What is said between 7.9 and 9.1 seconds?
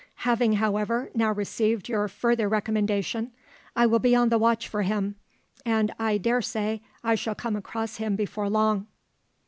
him before long."